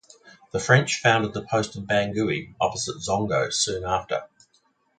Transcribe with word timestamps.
The 0.51 0.59
French 0.59 0.99
founded 0.99 1.35
the 1.35 1.43
post 1.45 1.75
of 1.75 1.83
Bangui 1.83 2.55
opposite 2.59 2.95
Zongo 3.07 3.53
soon 3.53 3.83
after. 3.85 4.23